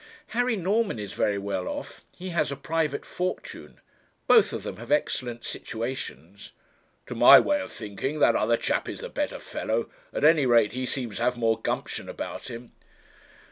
[0.29, 3.79] 'Harry Norman is very well off; he has a private fortune.
[4.25, 6.53] Both of them have excellent situations.'
[7.05, 9.91] 'To my way of thinking that other chap is the better fellow.
[10.11, 12.71] At any rate he seems to have more gumption about him.'